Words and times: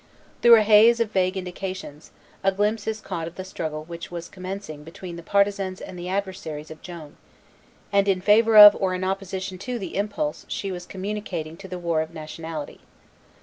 Through 0.41 0.55
a 0.55 0.63
haze 0.63 0.99
of 0.99 1.11
vague 1.11 1.37
indications 1.37 2.09
a 2.43 2.51
glimpse 2.51 2.87
is 2.87 3.01
caught 3.01 3.27
of 3.27 3.35
the 3.35 3.45
struggle 3.45 3.83
which 3.83 4.09
was 4.09 4.29
commencing 4.29 4.83
between 4.83 5.15
the 5.15 5.21
partisans 5.21 5.79
and 5.79 5.95
the 5.95 6.09
adversaries 6.09 6.71
of 6.71 6.81
Joan, 6.81 7.17
and 7.93 8.07
in 8.07 8.19
favor 8.19 8.57
of 8.57 8.75
or 8.77 8.95
in 8.95 9.03
opposition 9.03 9.59
to 9.59 9.77
the 9.77 9.95
impulse 9.95 10.43
she 10.47 10.71
was 10.71 10.87
communicating 10.87 11.55
to 11.57 11.67
the 11.67 11.77
war 11.77 12.01
of 12.01 12.15
nationality. 12.15 12.81